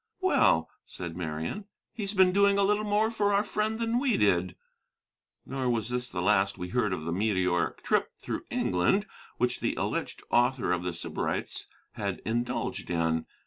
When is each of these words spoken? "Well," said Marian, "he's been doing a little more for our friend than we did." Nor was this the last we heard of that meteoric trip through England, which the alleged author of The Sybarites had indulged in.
"Well," 0.19 0.67
said 0.83 1.15
Marian, 1.15 1.65
"he's 1.93 2.15
been 2.15 2.31
doing 2.31 2.57
a 2.57 2.63
little 2.63 2.83
more 2.83 3.11
for 3.11 3.33
our 3.35 3.43
friend 3.43 3.77
than 3.77 3.99
we 3.99 4.17
did." 4.17 4.55
Nor 5.45 5.69
was 5.69 5.89
this 5.89 6.09
the 6.09 6.23
last 6.23 6.57
we 6.57 6.69
heard 6.69 6.91
of 6.91 7.05
that 7.05 7.11
meteoric 7.11 7.83
trip 7.83 8.11
through 8.17 8.45
England, 8.49 9.05
which 9.37 9.59
the 9.59 9.75
alleged 9.75 10.23
author 10.31 10.71
of 10.71 10.81
The 10.81 10.93
Sybarites 10.95 11.67
had 11.91 12.19
indulged 12.25 12.89
in. 12.89 13.27